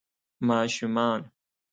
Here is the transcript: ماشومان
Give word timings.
ماشومان 0.41 1.31